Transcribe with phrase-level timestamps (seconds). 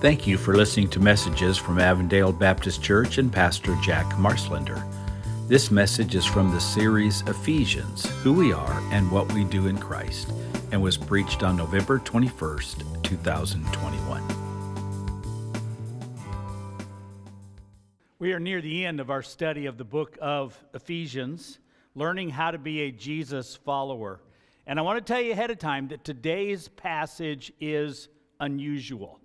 [0.00, 4.80] Thank you for listening to messages from Avondale Baptist Church and Pastor Jack Marslander.
[5.48, 9.76] This message is from the series Ephesians Who We Are and What We Do in
[9.76, 10.30] Christ
[10.70, 14.22] and was preached on November 21st, 2021.
[18.20, 21.58] We are near the end of our study of the book of Ephesians,
[21.96, 24.20] learning how to be a Jesus follower.
[24.64, 28.06] And I want to tell you ahead of time that today's passage is
[28.38, 29.18] unusual.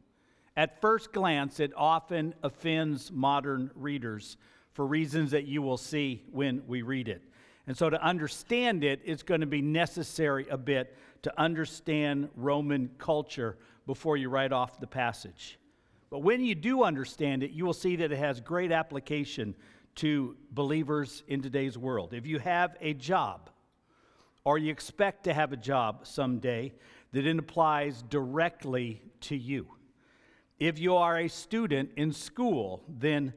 [0.56, 4.38] At first glance, it often offends modern readers
[4.72, 7.24] for reasons that you will see when we read it.
[7.66, 12.90] And so, to understand it, it's going to be necessary a bit to understand Roman
[12.98, 15.58] culture before you write off the passage.
[16.10, 19.56] But when you do understand it, you will see that it has great application
[19.96, 22.14] to believers in today's world.
[22.14, 23.50] If you have a job,
[24.44, 26.74] or you expect to have a job someday
[27.14, 29.68] that it applies directly to you.
[30.64, 33.34] If you are a student in school, then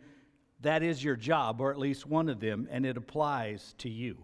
[0.61, 4.23] that is your job, or at least one of them, and it applies to you.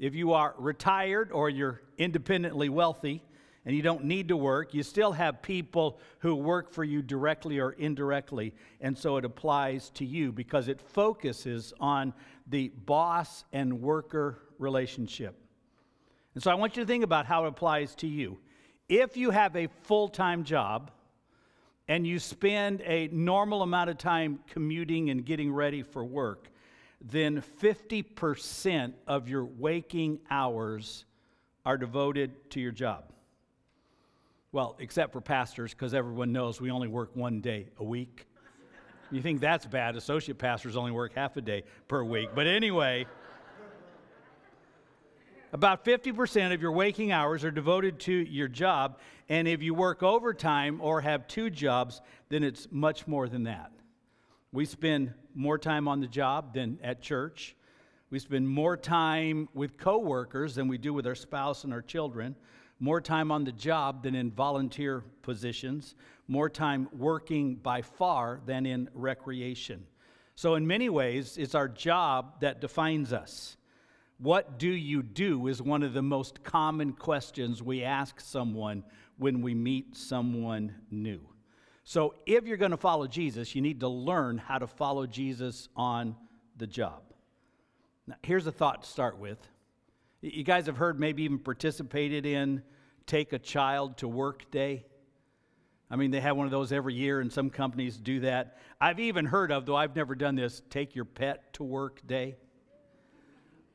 [0.00, 3.22] If you are retired or you're independently wealthy
[3.64, 7.60] and you don't need to work, you still have people who work for you directly
[7.60, 12.12] or indirectly, and so it applies to you because it focuses on
[12.48, 15.38] the boss and worker relationship.
[16.34, 18.40] And so I want you to think about how it applies to you.
[18.88, 20.90] If you have a full time job
[21.88, 26.48] and you spend a normal amount of time commuting and getting ready for work,
[27.00, 31.04] then 50% of your waking hours
[31.66, 33.04] are devoted to your job.
[34.52, 38.26] Well, except for pastors, because everyone knows we only work one day a week.
[39.10, 39.96] You think that's bad?
[39.96, 42.30] Associate pastors only work half a day per week.
[42.34, 43.06] But anyway,
[45.54, 50.02] about 50% of your waking hours are devoted to your job, and if you work
[50.02, 53.70] overtime or have two jobs, then it's much more than that.
[54.50, 57.54] We spend more time on the job than at church.
[58.10, 62.34] We spend more time with coworkers than we do with our spouse and our children.
[62.80, 65.94] More time on the job than in volunteer positions.
[66.26, 69.86] More time working by far than in recreation.
[70.34, 73.56] So, in many ways, it's our job that defines us.
[74.18, 78.84] What do you do is one of the most common questions we ask someone
[79.18, 81.20] when we meet someone new.
[81.86, 85.68] So, if you're going to follow Jesus, you need to learn how to follow Jesus
[85.76, 86.16] on
[86.56, 87.02] the job.
[88.06, 89.38] Now, here's a thought to start with.
[90.22, 92.62] You guys have heard, maybe even participated in
[93.06, 94.86] Take a Child to Work Day.
[95.90, 98.56] I mean, they have one of those every year, and some companies do that.
[98.80, 102.36] I've even heard of, though I've never done this, Take Your Pet to Work Day.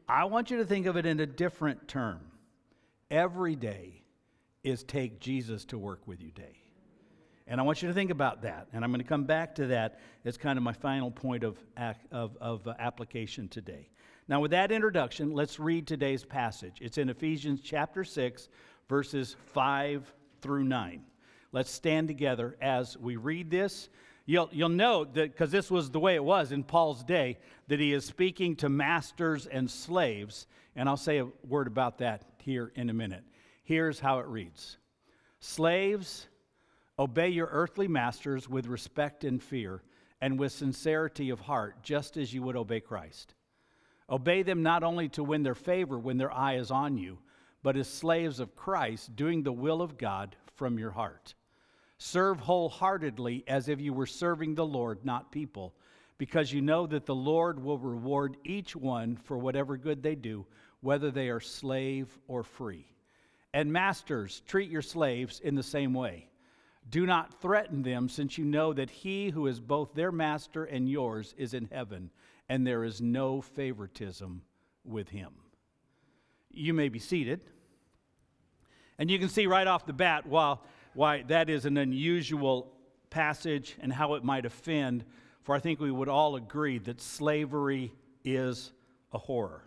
[0.09, 2.19] I want you to think of it in a different term.
[3.11, 4.01] Every day
[4.63, 6.63] is take Jesus to work with you day.
[7.45, 8.67] And I want you to think about that.
[8.73, 11.57] And I'm going to come back to that as kind of my final point of,
[12.11, 13.89] of, of uh, application today.
[14.27, 16.77] Now, with that introduction, let's read today's passage.
[16.81, 18.49] It's in Ephesians chapter 6,
[18.87, 21.03] verses 5 through 9.
[21.51, 23.89] Let's stand together as we read this.
[24.29, 27.79] You'll, you'll note that, because this was the way it was in Paul's day, that
[27.79, 30.45] he is speaking to masters and slaves.
[30.75, 33.23] And I'll say a word about that here in a minute.
[33.63, 34.77] Here's how it reads
[35.39, 36.27] Slaves,
[36.99, 39.81] obey your earthly masters with respect and fear,
[40.21, 43.33] and with sincerity of heart, just as you would obey Christ.
[44.11, 47.17] Obey them not only to win their favor when their eye is on you,
[47.63, 51.33] but as slaves of Christ, doing the will of God from your heart.
[51.99, 55.75] Serve wholeheartedly as if you were serving the Lord, not people,
[56.17, 60.45] because you know that the Lord will reward each one for whatever good they do,
[60.81, 62.87] whether they are slave or free.
[63.53, 66.29] And masters, treat your slaves in the same way.
[66.89, 70.89] Do not threaten them, since you know that he who is both their master and
[70.89, 72.11] yours is in heaven,
[72.47, 74.41] and there is no favoritism
[74.85, 75.31] with him.
[76.49, 77.41] You may be seated.
[78.97, 80.63] And you can see right off the bat, while
[80.93, 82.73] why that is an unusual
[83.09, 85.05] passage and how it might offend,
[85.43, 87.93] for I think we would all agree that slavery
[88.23, 88.71] is
[89.11, 89.63] a horror.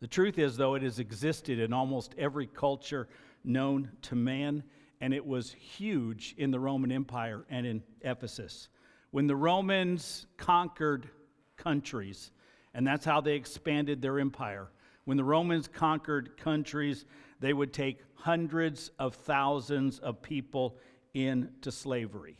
[0.00, 3.08] The truth is, though, it has existed in almost every culture
[3.42, 4.62] known to man,
[5.00, 8.68] and it was huge in the Roman Empire and in Ephesus.
[9.10, 11.08] When the Romans conquered
[11.56, 12.32] countries,
[12.74, 14.68] and that's how they expanded their empire.
[15.04, 17.04] When the Romans conquered countries,
[17.40, 20.76] they would take hundreds of thousands of people
[21.12, 22.38] into slavery.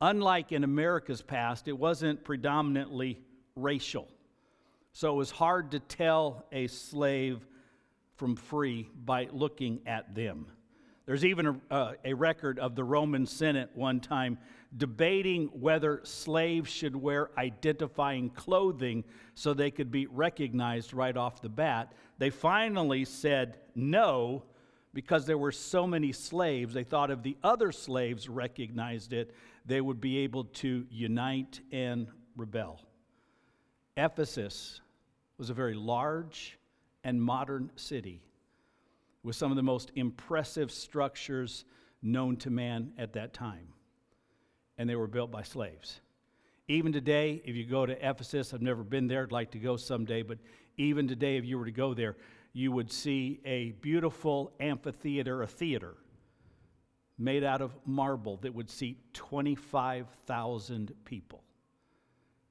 [0.00, 3.20] Unlike in America's past, it wasn't predominantly
[3.56, 4.08] racial.
[4.92, 7.46] So it was hard to tell a slave
[8.16, 10.46] from free by looking at them.
[11.08, 14.36] There's even a, uh, a record of the Roman Senate one time
[14.76, 21.48] debating whether slaves should wear identifying clothing so they could be recognized right off the
[21.48, 21.94] bat.
[22.18, 24.42] They finally said no
[24.92, 26.74] because there were so many slaves.
[26.74, 29.34] They thought if the other slaves recognized it,
[29.64, 32.82] they would be able to unite and rebel.
[33.96, 34.82] Ephesus
[35.38, 36.58] was a very large
[37.02, 38.20] and modern city
[39.22, 41.64] with some of the most impressive structures
[42.02, 43.68] known to man at that time.
[44.76, 46.00] And they were built by slaves.
[46.68, 49.76] Even today, if you go to Ephesus, I've never been there, I'd like to go
[49.76, 50.38] someday, but
[50.76, 52.16] even today, if you were to go there,
[52.52, 55.94] you would see a beautiful amphitheater, a theater
[57.18, 61.42] made out of marble that would seat 25,000 people.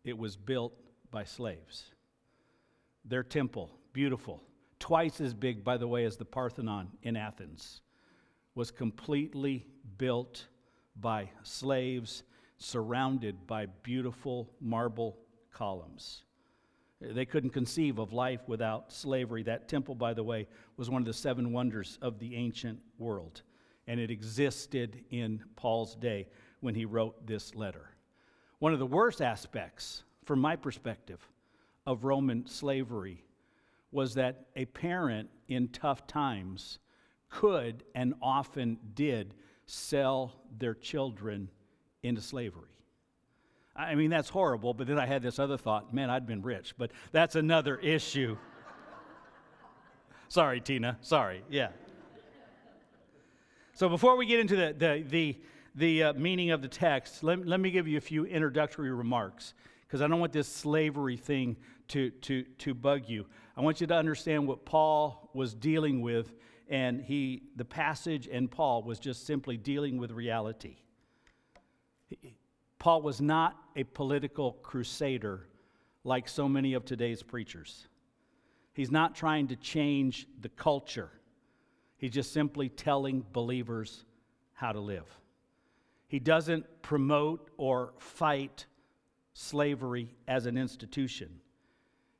[0.04, 0.74] It was built
[1.10, 1.86] by slaves.
[3.06, 4.44] Their temple, beautiful,
[4.80, 7.82] twice as big, by the way, as the Parthenon in Athens,
[8.56, 9.66] was completely
[9.98, 10.48] built
[10.96, 12.24] by slaves
[12.58, 15.18] surrounded by beautiful marble
[15.52, 16.24] columns.
[17.00, 19.44] They couldn't conceive of life without slavery.
[19.44, 20.48] That temple, by the way,
[20.78, 23.44] was one of the seven wonders of the ancient world,
[23.86, 26.28] and it existed in Paul's day
[26.62, 27.92] when he wrote this letter.
[28.60, 31.22] One of the worst aspects, from my perspective,
[31.86, 33.24] of Roman slavery
[33.98, 36.78] was that a parent in tough times
[37.32, 39.34] could and often did
[39.66, 41.50] sell their children
[42.04, 42.70] into slavery.
[43.76, 46.76] I mean, that's horrible, but then I had this other thought man, I'd been rich,
[46.78, 48.38] but that's another issue.
[50.28, 51.00] Sorry, Tina.
[51.02, 51.42] Sorry.
[51.50, 51.70] Yeah.
[53.74, 55.38] So before we get into the, the, the,
[55.74, 59.56] the uh, meaning of the text, let, let me give you a few introductory remarks
[59.88, 61.58] because I don't want this slavery thing
[61.88, 63.26] to, to, to bug you.
[63.58, 66.32] I want you to understand what Paul was dealing with,
[66.70, 70.76] and he, the passage and Paul was just simply dealing with reality.
[72.78, 75.48] Paul was not a political crusader
[76.04, 77.88] like so many of today's preachers.
[78.74, 81.10] He's not trying to change the culture.
[81.98, 84.06] He's just simply telling believers
[84.54, 85.08] how to live.
[86.08, 88.68] He doesn't promote or fight
[89.34, 91.42] slavery as an institution.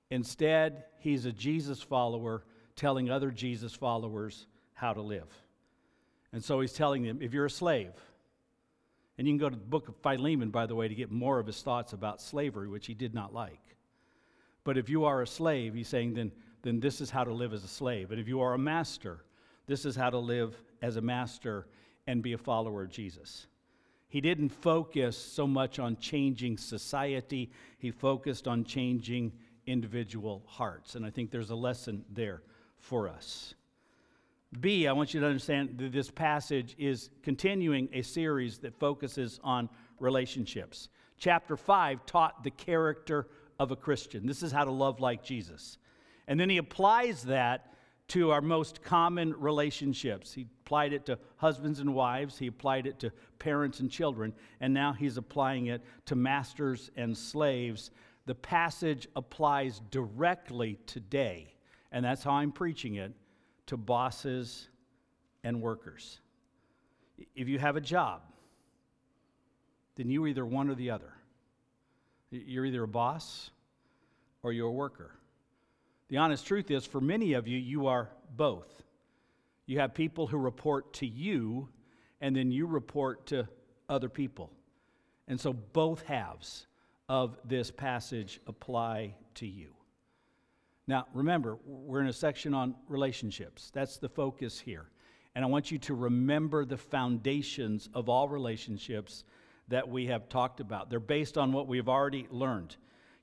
[0.10, 2.44] Instead, he's a Jesus follower
[2.76, 5.28] telling other Jesus followers how to live.
[6.34, 7.94] And so he's telling them if you're a slave,
[9.18, 11.40] and you can go to the book of Philemon, by the way, to get more
[11.40, 13.62] of his thoughts about slavery, which he did not like.
[14.64, 16.32] But if you are a slave, he's saying, then,
[16.62, 18.12] then this is how to live as a slave.
[18.12, 19.24] And if you are a master,
[19.66, 21.68] this is how to live as a master
[22.06, 23.48] and be a follower of Jesus.
[24.10, 29.32] He didn't focus so much on changing society, he focused on changing
[29.68, 30.96] individual hearts.
[30.96, 32.42] And I think there's a lesson there
[32.80, 33.54] for us.
[34.60, 39.40] B, I want you to understand that this passage is continuing a series that focuses
[39.44, 39.70] on
[40.00, 40.90] relationships.
[41.20, 43.28] Chapter 5 taught the character
[43.60, 44.26] of a Christian.
[44.26, 45.78] This is how to love like Jesus.
[46.28, 47.74] And then he applies that
[48.10, 50.34] to our most common relationships.
[50.34, 54.74] He applied it to husbands and wives, he applied it to parents and children, and
[54.74, 57.92] now he's applying it to masters and slaves.
[58.28, 61.54] The passage applies directly today,
[61.94, 63.14] and that's how I'm preaching it
[63.68, 64.68] to bosses
[65.46, 66.20] and workers.
[67.36, 68.22] If you have a job,
[69.96, 71.14] then you're either one or the other.
[72.30, 73.50] You're either a boss
[74.44, 75.16] or you're a worker.
[76.10, 78.84] The honest truth is, for many of you, you are both.
[79.66, 81.70] You have people who report to you,
[82.20, 83.48] and then you report to
[83.88, 84.52] other people.
[85.30, 86.68] And so both halves
[87.10, 89.70] of this passage apply to you.
[90.88, 93.72] Now, remember, we're in a section on relationships.
[93.74, 94.90] That's the focus here.
[95.36, 99.24] And I want you to remember the foundations of all relationships
[99.68, 100.90] that we have talked about.
[100.90, 102.76] They're based on what we've already learned.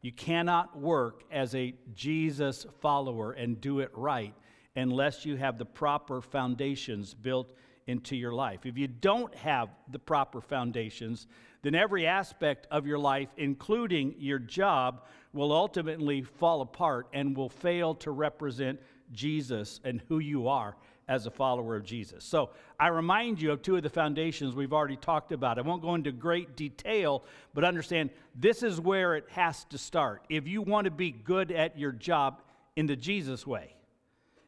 [0.02, 4.34] You cannot work as a Jesus follower and do it right
[4.76, 7.54] unless you have the proper foundations built
[7.86, 8.66] into your life.
[8.66, 11.26] If you don't have the proper foundations,
[11.64, 15.02] then every aspect of your life, including your job,
[15.32, 18.78] will ultimately fall apart and will fail to represent
[19.12, 20.76] Jesus and who you are
[21.08, 22.22] as a follower of Jesus.
[22.22, 25.58] So I remind you of two of the foundations we've already talked about.
[25.58, 30.22] I won't go into great detail, but understand this is where it has to start.
[30.28, 32.42] If you want to be good at your job
[32.76, 33.74] in the Jesus way,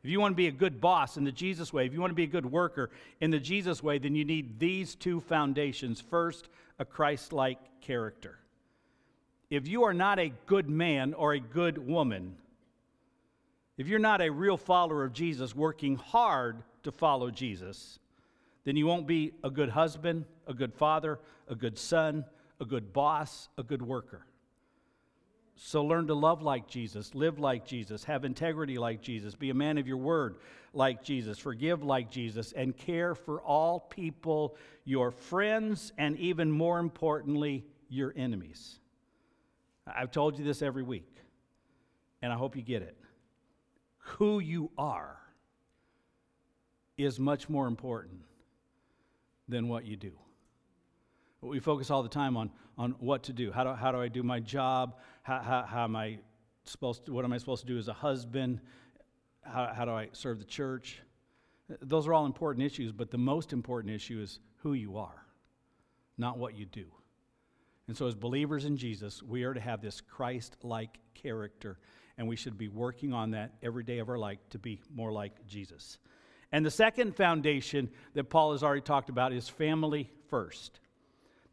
[0.04, 2.10] if you want to be a good boss in the Jesus way, if you want
[2.10, 2.90] to be a good worker
[3.22, 6.00] in the Jesus way, then you need these two foundations.
[6.00, 8.38] First, a Christ like character.
[9.50, 12.36] If you are not a good man or a good woman,
[13.76, 17.98] if you're not a real follower of Jesus working hard to follow Jesus,
[18.64, 22.24] then you won't be a good husband, a good father, a good son,
[22.60, 24.26] a good boss, a good worker.
[25.56, 29.54] So learn to love like Jesus, live like Jesus, have integrity like Jesus, be a
[29.54, 30.36] man of your word
[30.74, 36.78] like Jesus, forgive like Jesus, and care for all people, your friends, and even more
[36.78, 38.78] importantly, your enemies.
[39.86, 41.10] I've told you this every week,
[42.20, 42.96] and I hope you get it.
[43.98, 45.16] Who you are
[46.98, 48.20] is much more important
[49.48, 50.12] than what you do.
[51.40, 53.52] We focus all the time on, on what to do.
[53.52, 54.96] How do, how do I do my job?
[55.22, 56.18] How, how, how am I
[56.64, 58.60] supposed to, what am I supposed to do as a husband?
[59.42, 61.00] How, how do I serve the church?
[61.80, 65.26] Those are all important issues, but the most important issue is who you are,
[66.16, 66.86] not what you do.
[67.88, 71.78] And so, as believers in Jesus, we are to have this Christ like character,
[72.18, 75.12] and we should be working on that every day of our life to be more
[75.12, 75.98] like Jesus.
[76.52, 80.80] And the second foundation that Paul has already talked about is family first.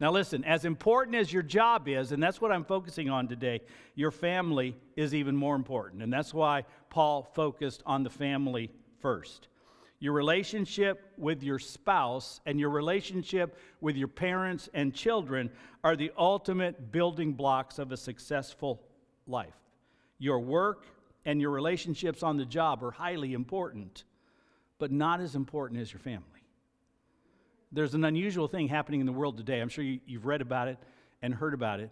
[0.03, 3.61] Now, listen, as important as your job is, and that's what I'm focusing on today,
[3.95, 6.03] your family is even more important.
[6.03, 8.69] And that's why Paul focused on the family
[8.99, 9.47] first.
[10.01, 15.49] Your relationship with your spouse and your relationship with your parents and children
[15.85, 18.81] are the ultimate building blocks of a successful
[19.25, 19.55] life.
[20.19, 20.85] Your work
[21.23, 24.03] and your relationships on the job are highly important,
[24.79, 26.32] but not as important as your family
[27.73, 29.59] there's an unusual thing happening in the world today.
[29.59, 30.77] I'm sure you, have read about it
[31.21, 31.89] and heard about it.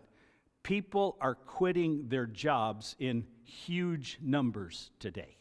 [0.63, 5.37] People are quitting their jobs in huge numbers today.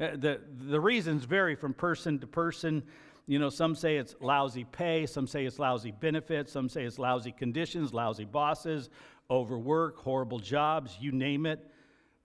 [0.00, 2.82] Uh, the, the reasons vary from person to person.
[3.28, 6.98] You know, some say it's lousy pay, some say it's lousy benefits, some say it's
[6.98, 8.90] lousy conditions, lousy bosses,
[9.30, 11.60] overwork, horrible jobs, you name it.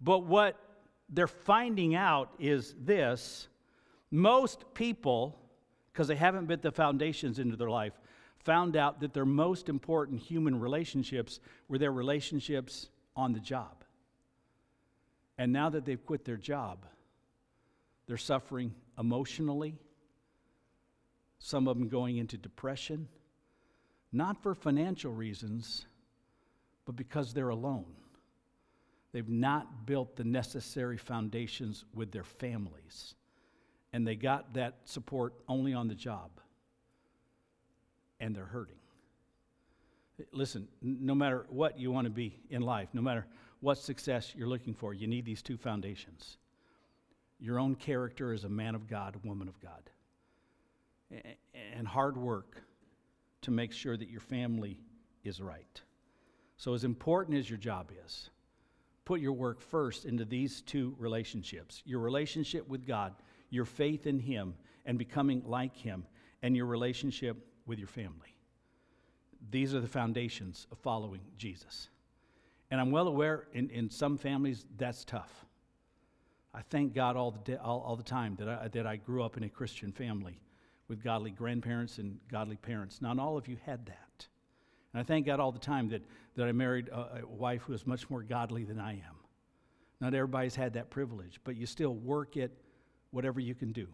[0.01, 0.57] But what
[1.09, 3.47] they're finding out is this
[4.09, 5.39] most people
[5.97, 7.99] because they haven't built the foundations into their life,
[8.37, 13.83] found out that their most important human relationships were their relationships on the job.
[15.39, 16.85] And now that they've quit their job,
[18.05, 19.73] they're suffering emotionally,
[21.39, 23.07] some of them going into depression,
[24.11, 25.87] not for financial reasons,
[26.85, 27.95] but because they're alone.
[29.13, 33.15] They've not built the necessary foundations with their families
[33.93, 36.29] and they got that support only on the job.
[38.19, 38.75] And they're hurting.
[40.31, 43.27] Listen, no matter what you want to be in life, no matter
[43.59, 46.37] what success you're looking for, you need these two foundations
[47.39, 49.91] your own character as a man of God, woman of God,
[51.75, 52.63] and hard work
[53.41, 54.79] to make sure that your family
[55.23, 55.81] is right.
[56.57, 58.31] So, as important as your job is,
[59.05, 63.13] put your work first into these two relationships your relationship with God
[63.49, 66.05] your faith in Him and becoming like Him,
[66.41, 68.37] and your relationship with your family.
[69.49, 71.89] These are the foundations of following Jesus.
[72.71, 75.45] And I'm well aware in, in some families that's tough.
[76.53, 79.37] I thank God all the, all, all the time that I, that I grew up
[79.37, 80.39] in a Christian family
[80.87, 83.01] with godly grandparents and godly parents.
[83.01, 84.27] Not all of you had that.
[84.93, 86.01] And I thank God all the time that,
[86.35, 89.15] that I married a, a wife who is much more godly than I am.
[89.99, 92.51] Not everybody's had that privilege, but you still work it
[93.11, 93.87] whatever you can do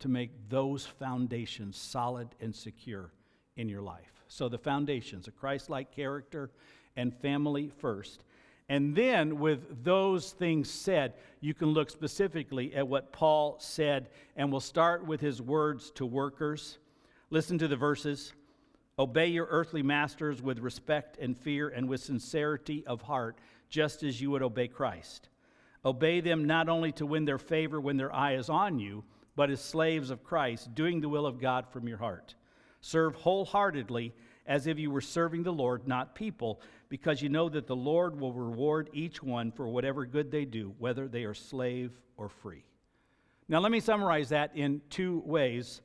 [0.00, 3.12] to make those foundations solid and secure
[3.56, 4.22] in your life.
[4.28, 6.50] So, the foundations, a Christ like character
[6.96, 8.22] and family first.
[8.68, 14.50] And then, with those things said, you can look specifically at what Paul said, and
[14.50, 16.78] we'll start with his words to workers.
[17.30, 18.32] Listen to the verses
[18.98, 23.38] Obey your earthly masters with respect and fear and with sincerity of heart,
[23.68, 25.28] just as you would obey Christ
[25.84, 29.04] Obey them not only to win their favor when their eye is on you,
[29.36, 32.34] but as slaves of Christ, doing the will of God from your heart.
[32.80, 34.12] Serve wholeheartedly
[34.46, 38.18] as if you were serving the Lord, not people, because you know that the Lord
[38.18, 42.64] will reward each one for whatever good they do, whether they are slave or free.
[43.48, 45.82] Now, let me summarize that in two ways.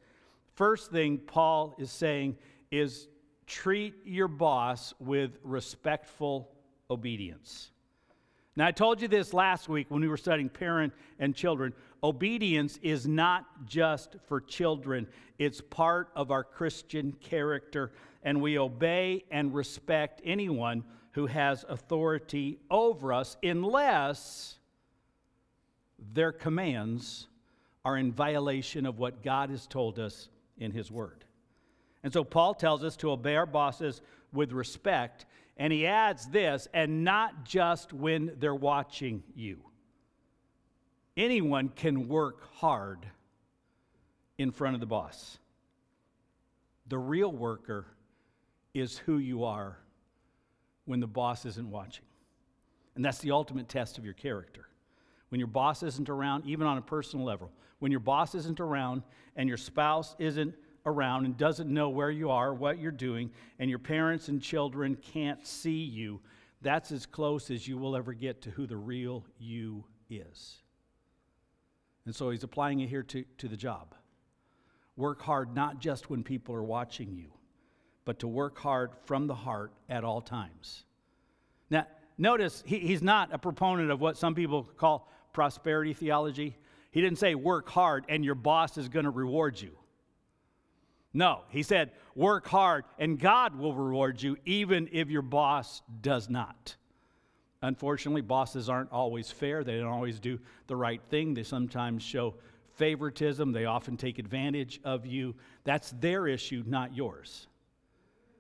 [0.56, 2.38] First thing Paul is saying
[2.72, 3.08] is
[3.46, 6.50] treat your boss with respectful
[6.90, 7.70] obedience.
[8.56, 11.74] Now, I told you this last week when we were studying parent and children.
[12.04, 15.08] Obedience is not just for children,
[15.40, 17.92] it's part of our Christian character,
[18.22, 20.84] and we obey and respect anyone
[21.14, 24.60] who has authority over us unless
[26.14, 27.28] their commands
[27.86, 31.26] are in violation of what God has told us in His Word.
[32.04, 35.26] And so Paul tells us to obey our bosses with respect
[35.58, 39.60] and he adds this, and not just when they're watching you.
[41.16, 43.06] Anyone can work hard
[44.38, 45.38] in front of the boss.
[46.88, 47.86] The real worker
[48.74, 49.78] is who you are
[50.86, 52.06] when the boss isn't watching.
[52.96, 54.68] And that's the ultimate test of your character.
[55.30, 59.04] When your boss isn't around, even on a personal level, when your boss isn't around
[59.36, 60.54] and your spouse isn't
[60.86, 64.96] around and doesn't know where you are, what you're doing, and your parents and children
[64.96, 66.20] can't see you,
[66.62, 70.58] that's as close as you will ever get to who the real you is.
[72.06, 73.96] And so he's applying it here to, to the job.
[74.96, 77.32] Work hard not just when people are watching you,
[78.06, 80.84] but to work hard from the heart at all times.
[81.70, 81.88] Now,
[82.18, 86.58] notice he, he's not a proponent of what some people call prosperity theology.
[86.92, 89.72] He didn't say work hard and your boss is going to reward you.
[91.14, 96.30] No, he said, work hard and God will reward you even if your boss does
[96.30, 96.76] not.
[97.62, 99.64] Unfortunately, bosses aren't always fair.
[99.64, 101.34] They don't always do the right thing.
[101.34, 102.36] They sometimes show
[102.76, 103.52] favoritism.
[103.52, 105.36] They often take advantage of you.
[105.64, 107.48] That's their issue, not yours.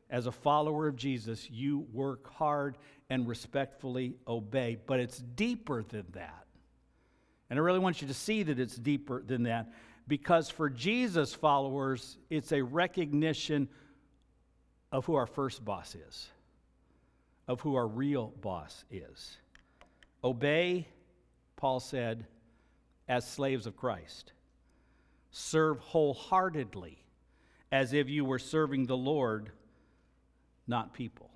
[0.10, 2.78] As a follower of Jesus, you work hard
[3.10, 6.46] and respectfully obey, but it's deeper than that.
[7.50, 9.72] And I really want you to see that it's deeper than that
[10.08, 13.68] because for Jesus followers, it's a recognition
[14.92, 16.30] of who our first boss is,
[17.48, 19.38] of who our real boss is.
[20.24, 20.88] Obey,
[21.56, 22.26] Paul said,
[23.08, 24.34] as slaves of Christ.
[25.32, 26.98] Serve wholeheartedly,
[27.72, 29.52] as if you were serving the Lord,
[30.68, 31.30] not people.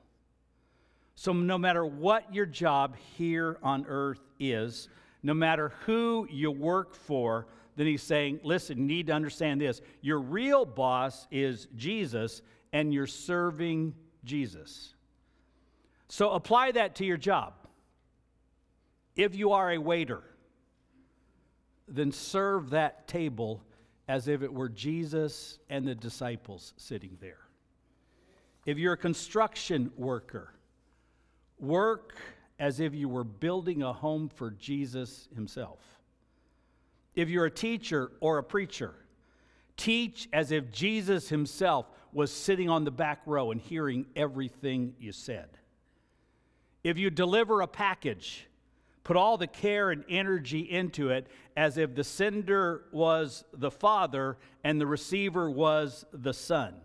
[1.16, 4.88] So, no matter what your job here on earth is,
[5.24, 7.48] no matter who you work for,
[7.78, 9.82] then he's saying, listen, you need to understand this.
[10.02, 12.42] Your real boss is Jesus,
[12.74, 13.94] and you're serving
[14.26, 14.96] Jesus.
[16.10, 17.54] So apply that to your job.
[19.16, 20.24] If you are a waiter,
[21.88, 23.64] then serve that table
[24.08, 27.48] as if it were Jesus and the disciples sitting there.
[28.66, 30.54] If you're a construction worker,
[31.60, 32.16] work
[32.60, 35.80] as if you were building a home for Jesus himself.
[37.18, 38.94] If you're a teacher or a preacher,
[39.76, 45.12] teach as if Jesus himself was sitting on the back row and hearing everything you
[45.12, 45.50] said.
[46.84, 48.48] If you deliver a package,
[49.04, 51.26] put all the care and energy into it
[51.56, 56.76] as if the sender was the Father and the receiver was the Son.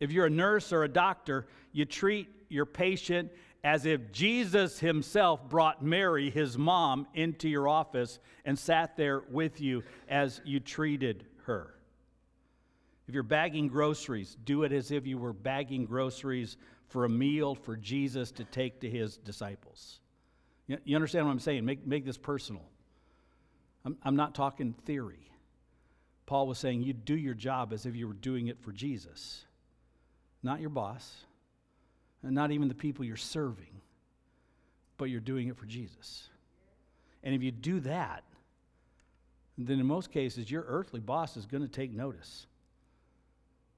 [0.00, 3.32] If you're a nurse or a doctor, you treat your patient
[3.64, 9.60] as if Jesus himself brought Mary, his mom, into your office and sat there with
[9.60, 11.74] you as you treated her.
[13.06, 16.56] If you're bagging groceries, do it as if you were bagging groceries
[16.88, 20.00] for a meal for Jesus to take to his disciples.
[20.66, 21.64] You understand what I'm saying?
[21.64, 22.62] Make, make this personal.
[23.84, 25.30] I'm, I'm not talking theory.
[26.26, 29.44] Paul was saying you do your job as if you were doing it for Jesus,
[30.42, 31.24] not your boss,
[32.22, 33.80] and not even the people you're serving,
[34.96, 36.28] but you're doing it for Jesus.
[37.22, 38.24] And if you do that,
[39.58, 42.46] then in most cases, your earthly boss is going to take notice.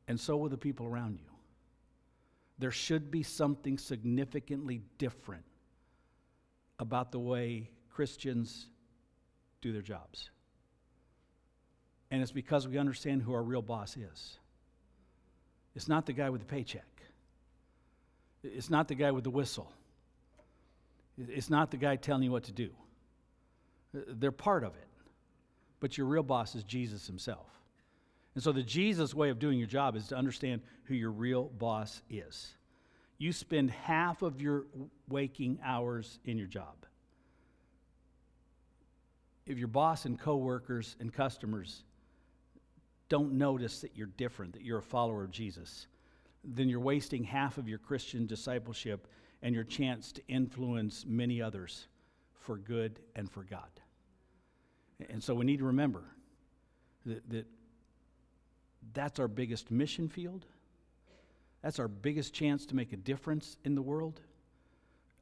[0.08, 1.30] And so will the people around you.
[2.58, 5.44] There should be something significantly different
[6.78, 8.66] about the way Christians
[9.60, 10.30] do their jobs.
[12.10, 14.38] And it's because we understand who our real boss is.
[15.74, 16.93] It's not the guy with the paycheck.
[18.44, 19.72] It's not the guy with the whistle.
[21.16, 22.70] It's not the guy telling you what to do.
[23.96, 24.88] Uh, they're part of it.
[25.80, 27.46] But your real boss is Jesus himself.
[28.34, 31.44] And so the Jesus way of doing your job is to understand who your real
[31.44, 32.54] boss is.
[33.18, 34.66] You spend half of your
[35.08, 36.74] waking hours in your job.
[39.46, 41.84] If your boss and coworkers and customers
[43.08, 45.86] don't notice that you're different, that you're a follower of Jesus,
[46.44, 49.08] then you're wasting half of your Christian discipleship
[49.42, 51.88] and your chance to influence many others
[52.40, 53.68] for good and for God.
[55.10, 56.04] And so we need to remember
[57.06, 57.46] that, that
[58.92, 60.44] that's our biggest mission field.
[61.62, 64.20] That's our biggest chance to make a difference in the world.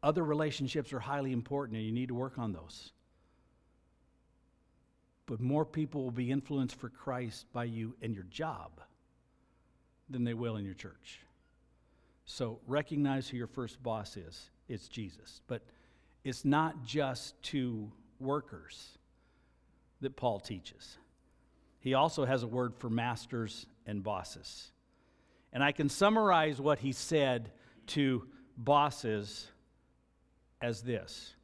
[0.03, 2.93] Other relationships are highly important, and you need to work on those.
[5.27, 8.81] But more people will be influenced for Christ by you and your job
[10.13, 11.21] than they will in your church.
[12.25, 14.51] So recognize who your first boss is.
[14.69, 15.41] It's Jesus.
[15.47, 15.63] But
[16.25, 18.99] it's not just to workers
[20.01, 20.99] that Paul teaches.
[21.81, 24.71] He also has a word for masters and bosses.
[25.53, 27.51] And I can summarize what he said
[27.89, 29.49] to bosses
[30.61, 31.35] as this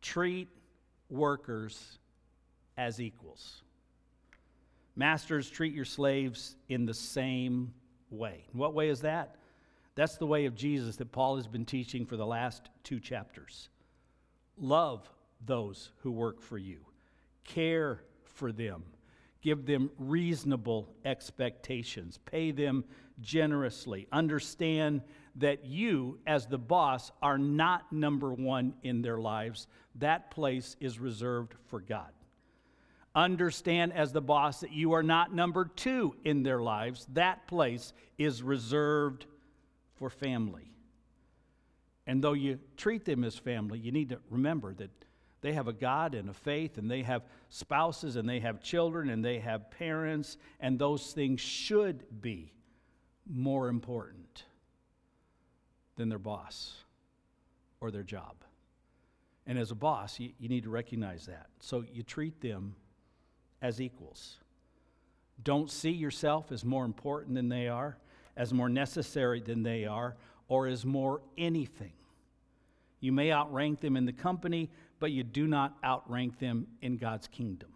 [0.00, 0.48] treat
[1.10, 1.98] workers
[2.76, 3.62] as equals.
[4.94, 7.72] Masters, treat your slaves in the same
[8.10, 8.46] way.
[8.52, 9.36] What way is that?
[9.94, 13.70] That's the way of Jesus that Paul has been teaching for the last two chapters.
[14.58, 15.10] Love
[15.44, 16.78] those who work for you,
[17.44, 18.84] care for them,
[19.42, 22.84] give them reasonable expectations, pay them
[23.20, 24.06] generously.
[24.12, 25.02] Understand
[25.36, 29.66] that you, as the boss, are not number one in their lives.
[29.96, 32.10] That place is reserved for God.
[33.16, 37.06] Understand, as the boss, that you are not number two in their lives.
[37.14, 39.24] That place is reserved
[39.94, 40.70] for family.
[42.06, 44.90] And though you treat them as family, you need to remember that
[45.40, 49.08] they have a God and a faith, and they have spouses, and they have children,
[49.08, 52.52] and they have parents, and those things should be
[53.26, 54.44] more important
[55.96, 56.74] than their boss
[57.80, 58.34] or their job.
[59.46, 61.46] And as a boss, you, you need to recognize that.
[61.60, 62.76] So you treat them
[63.62, 64.36] as equals.
[65.42, 67.96] Don't see yourself as more important than they are,
[68.36, 70.16] as more necessary than they are,
[70.48, 71.92] or as more anything.
[73.00, 77.28] You may outrank them in the company, but you do not outrank them in God's
[77.28, 77.68] kingdom.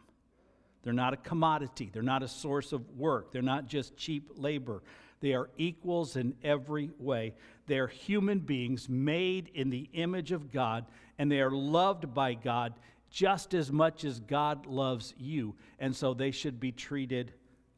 [0.82, 4.82] They're not a commodity, they're not a source of work, they're not just cheap labor.
[5.20, 7.34] They are equals in every way.
[7.66, 10.86] They are human beings made in the image of God,
[11.18, 12.72] and they are loved by God
[13.10, 15.56] just as much as God loves you.
[15.78, 17.32] And so they should be treated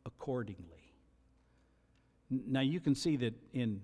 [0.05, 0.67] accordingly.
[2.31, 3.81] Now, you can see that in,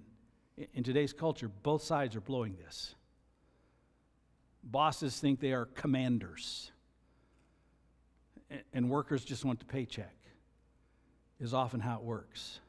[0.74, 2.94] in today's culture, both sides are blowing this.
[4.62, 6.72] Bosses think they are commanders,
[8.72, 10.16] and workers just want the paycheck,
[11.40, 12.60] is often how it works.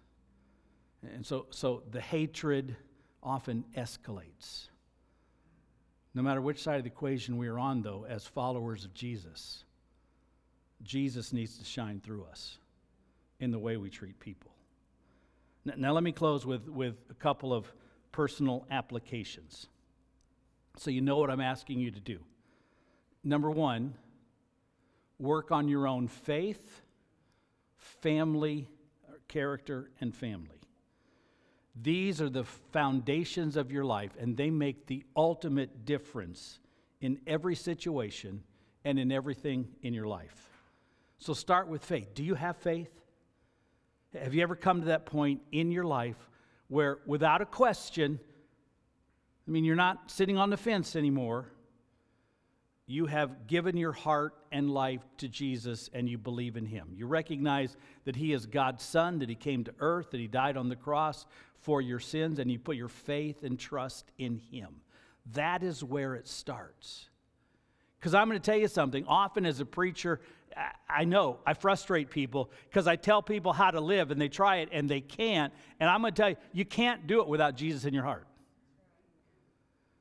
[1.13, 2.76] And so, so the hatred
[3.24, 4.68] often escalates.
[6.20, 9.64] No matter which side of the equation we are on, though, as followers of Jesus,
[10.84, 12.58] Jesus needs to shine through us
[13.40, 14.52] in the way we treat people.
[15.64, 17.72] Now, now let me close with, with a couple of
[18.12, 19.68] personal applications
[20.76, 22.20] so you know what I'm asking you to do.
[23.24, 23.94] Number one,
[25.20, 26.82] work on your own faith,
[27.78, 28.68] family,
[29.30, 30.59] character, and family.
[31.82, 36.60] These are the foundations of your life, and they make the ultimate difference
[37.00, 38.44] in every situation
[38.84, 40.50] and in everything in your life.
[41.20, 42.13] So start with faith.
[42.13, 42.92] Do you have faith?
[44.13, 46.18] Have you ever come to that point in your life
[46.68, 48.20] where, without a question,
[49.48, 51.46] I mean, you're not sitting on the fence anymore.
[52.89, 56.88] You have given your heart and life to Jesus and you believe in him.
[56.95, 60.58] You recognize that he is God's son, that he came to earth, that he died
[60.58, 61.28] on the cross
[61.60, 64.82] for your sins, and you put your faith and trust in him.
[65.34, 67.10] That is where it starts.
[67.99, 69.06] Because I'm going to tell you something.
[69.06, 70.19] Often, as a preacher,
[70.89, 74.58] I know I frustrate people because I tell people how to live and they try
[74.58, 75.54] it and they can't.
[75.80, 78.25] And I'm going to tell you, you can't do it without Jesus in your heart.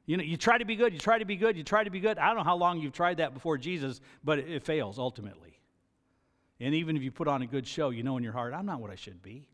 [0.08, 1.90] You know, you try to be good, you try to be good, you try to
[1.90, 2.16] be good.
[2.16, 5.60] I don't know how long you've tried that before Jesus, but it, it fails ultimately.
[6.58, 8.64] And even if you put on a good show, you know in your heart, I'm
[8.64, 9.44] not what I should be.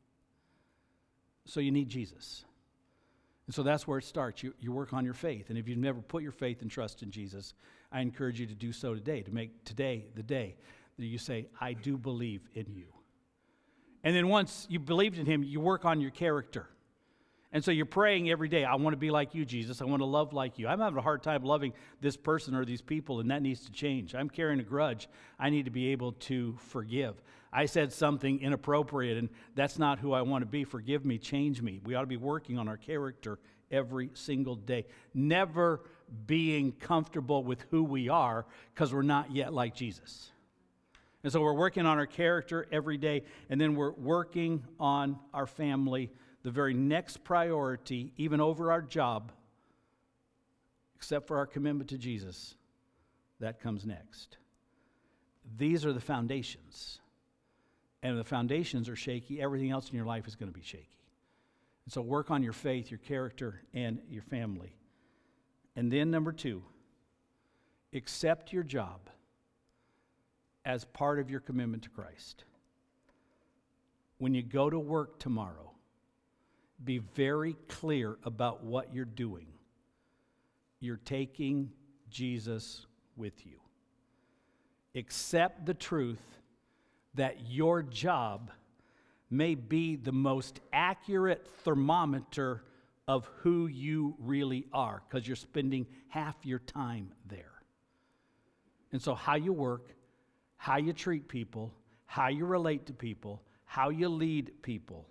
[1.45, 2.45] So you need Jesus.
[3.49, 4.45] And so that's where it starts.
[4.45, 5.51] You, you work on your faith.
[5.51, 7.53] And if you've never put your faith and trust in Jesus,
[7.91, 10.55] I encourage you to do so today, to make today the day
[11.01, 12.87] that you say, I do believe in you.
[14.05, 16.69] And then once you believed in him, you work on your character.
[17.55, 19.81] And so you're praying every day, I want to be like you, Jesus.
[19.81, 20.67] I want to love like you.
[20.67, 23.71] I'm having a hard time loving this person or these people, and that needs to
[23.71, 24.13] change.
[24.13, 25.09] I'm carrying a grudge.
[25.39, 27.23] I need to be able to forgive.
[27.53, 30.65] I said something inappropriate, and that's not who I want to be.
[30.65, 31.81] Forgive me, change me.
[31.85, 33.39] We ought to be working on our character
[33.71, 34.87] every single day.
[35.15, 35.83] Never
[36.27, 40.33] being comfortable with who we are because we're not yet like Jesus.
[41.23, 45.47] And so we're working on our character every day, and then we're working on our
[45.47, 46.11] family
[46.45, 49.33] the very next priority, even over our job,
[50.95, 52.55] except for our commitment to Jesus,
[53.41, 54.37] that comes next.
[55.57, 57.01] These are the foundations.
[58.03, 60.65] And if the foundations are shaky, everything else in your life is going to be
[60.65, 60.87] shaky.
[61.87, 64.77] And so work on your faith, your character, and your family.
[65.77, 66.63] And then, number two,
[67.95, 69.01] accept your job
[70.65, 72.45] as part of your commitment to Christ.
[74.19, 75.74] When you go to work tomorrow,
[76.83, 79.47] be very clear about what you're doing.
[80.81, 81.71] You're taking
[82.11, 83.59] Jesus with you.
[84.95, 86.23] Accept the truth
[87.15, 88.51] that your job
[89.31, 92.63] may be the most accurate thermometer
[93.07, 97.53] of who you really are because you're spending half your time there.
[98.93, 99.91] And so, how you work,
[100.57, 101.75] how you treat people,
[102.07, 105.07] how you relate to people, how you lead people,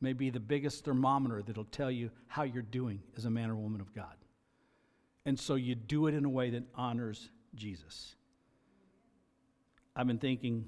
[0.00, 3.56] may be the biggest thermometer that'll tell you how you're doing as a man or
[3.56, 4.14] woman of God.
[5.26, 8.14] And so you do it in a way that honors Jesus.
[9.94, 10.66] I've been thinking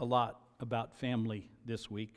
[0.00, 2.14] a lot about family this week.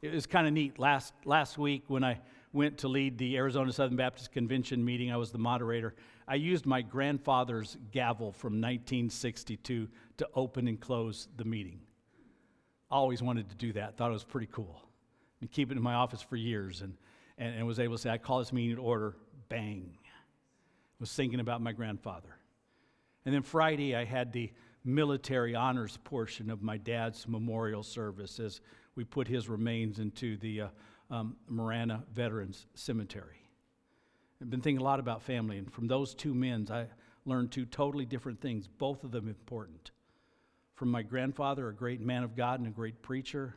[0.00, 0.78] It was kind of neat.
[0.78, 2.20] Last, last week, when I
[2.52, 5.94] went to lead the Arizona Southern Baptist Convention meeting, I was the moderator.
[6.26, 9.88] I used my grandfather's gavel from 1962
[10.18, 11.80] to open and close the meeting.
[12.90, 14.87] Always wanted to do that, thought it was pretty cool.
[15.40, 16.94] And keep it in my office for years, and,
[17.38, 19.16] and, and was able to say, I call this meeting to order,
[19.48, 19.96] bang.
[21.00, 22.36] Was thinking about my grandfather.
[23.24, 24.50] And then Friday, I had the
[24.84, 28.60] military honors portion of my dad's memorial service as
[28.96, 30.68] we put his remains into the uh,
[31.10, 33.48] um, Marana Veterans Cemetery.
[34.40, 36.86] I've been thinking a lot about family, and from those two men, I
[37.26, 39.90] learned two totally different things, both of them important.
[40.74, 43.56] From my grandfather, a great man of God and a great preacher,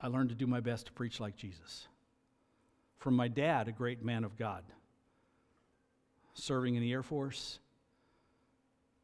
[0.00, 1.86] I learned to do my best to preach like Jesus.
[2.98, 4.64] From my dad, a great man of God,
[6.34, 7.58] serving in the Air Force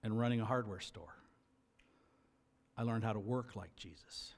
[0.03, 1.17] and running a hardware store.
[2.77, 4.35] I learned how to work like Jesus.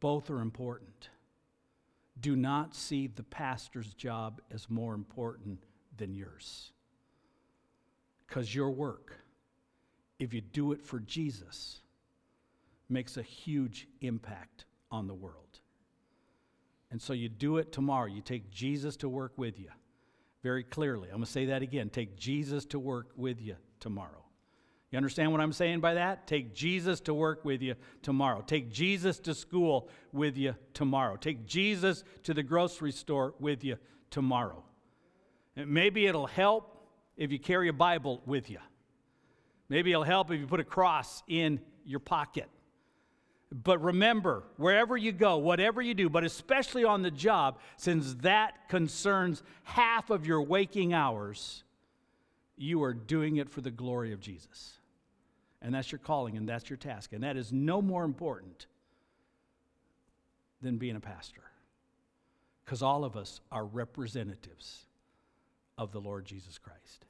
[0.00, 1.08] Both are important.
[2.20, 5.60] Do not see the pastor's job as more important
[5.96, 6.72] than yours.
[8.26, 9.16] Because your work,
[10.18, 11.82] if you do it for Jesus,
[12.88, 15.58] makes a huge impact on the world.
[16.92, 18.06] And so you do it tomorrow.
[18.06, 19.70] You take Jesus to work with you
[20.42, 21.08] very clearly.
[21.08, 21.88] I'm going to say that again.
[21.88, 24.22] Take Jesus to work with you tomorrow.
[24.90, 26.26] You understand what I'm saying by that?
[26.26, 28.42] Take Jesus to work with you tomorrow.
[28.46, 31.16] Take Jesus to school with you tomorrow.
[31.16, 33.78] Take Jesus to the grocery store with you
[34.10, 34.62] tomorrow.
[35.56, 36.84] And maybe it'll help
[37.16, 38.58] if you carry a Bible with you.
[39.70, 42.50] Maybe it'll help if you put a cross in your pocket.
[43.52, 48.68] But remember, wherever you go, whatever you do, but especially on the job, since that
[48.68, 51.62] concerns half of your waking hours,
[52.56, 54.78] you are doing it for the glory of Jesus
[55.62, 57.12] and that's your calling and that's your task.
[57.12, 58.66] And that is no more important
[60.60, 61.42] than being a pastor.
[62.64, 64.86] Because all of us are representatives
[65.78, 67.06] of the Lord Jesus Christ.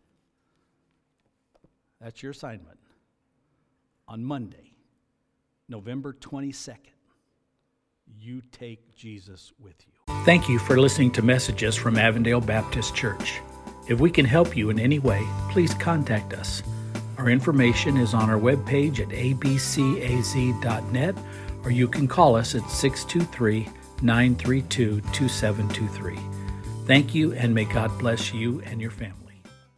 [2.01, 2.79] That's your assignment.
[4.07, 4.72] On Monday,
[5.73, 6.77] November 22nd,
[8.21, 10.15] you take Jesus with you.
[10.27, 13.41] Thank you for listening to messages from Avondale Baptist Church.
[13.89, 16.63] If we can help you in any way, please contact us.
[17.17, 19.55] Our information is on our webpage at abcaz.net,
[21.65, 23.67] or you can call us at 623
[24.03, 26.19] 932 2723.
[26.87, 29.22] Thank you, and may God bless you and your family.